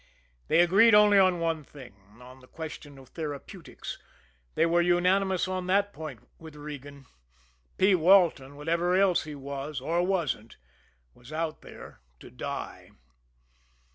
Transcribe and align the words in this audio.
They 0.47 0.61
agreed 0.61 0.95
only 0.95 1.19
on 1.19 1.39
one 1.39 1.63
thing 1.63 1.93
on 2.19 2.39
the 2.39 2.47
question 2.47 2.97
of 2.97 3.09
therapeutics 3.09 3.99
they 4.55 4.65
were 4.65 4.81
unanimous 4.81 5.47
on 5.47 5.67
that 5.67 5.93
point 5.93 6.27
with 6.39 6.55
Regan 6.55 7.05
P. 7.77 7.93
Walton, 7.93 8.55
whatever 8.55 8.95
else 8.95 9.25
he 9.25 9.35
was, 9.35 9.79
or 9.79 10.01
wasn't, 10.01 10.57
was 11.13 11.31
out 11.31 11.61
there 11.61 11.99
to 12.19 12.31
die. 12.31 12.89